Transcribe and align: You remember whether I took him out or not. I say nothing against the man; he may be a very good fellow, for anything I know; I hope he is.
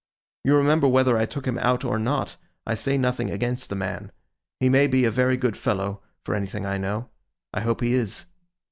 You 0.43 0.55
remember 0.55 0.87
whether 0.87 1.15
I 1.15 1.27
took 1.27 1.45
him 1.45 1.59
out 1.59 1.83
or 1.85 1.99
not. 1.99 2.35
I 2.65 2.73
say 2.73 2.97
nothing 2.97 3.29
against 3.29 3.69
the 3.69 3.75
man; 3.75 4.11
he 4.59 4.67
may 4.67 4.87
be 4.87 5.05
a 5.05 5.11
very 5.11 5.37
good 5.37 5.55
fellow, 5.55 6.01
for 6.25 6.33
anything 6.33 6.65
I 6.65 6.79
know; 6.79 7.11
I 7.53 7.61
hope 7.61 7.81
he 7.81 7.93
is. 7.93 8.25